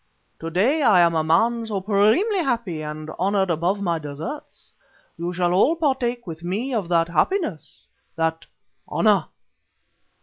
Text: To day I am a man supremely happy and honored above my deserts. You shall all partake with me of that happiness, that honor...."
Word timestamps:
To 0.39 0.49
day 0.49 0.81
I 0.81 0.99
am 1.01 1.13
a 1.13 1.23
man 1.23 1.67
supremely 1.67 2.39
happy 2.39 2.81
and 2.81 3.11
honored 3.19 3.51
above 3.51 3.83
my 3.83 3.99
deserts. 3.99 4.73
You 5.15 5.31
shall 5.31 5.53
all 5.53 5.75
partake 5.75 6.25
with 6.25 6.43
me 6.43 6.73
of 6.73 6.87
that 6.89 7.07
happiness, 7.07 7.87
that 8.15 8.47
honor...." 8.87 9.25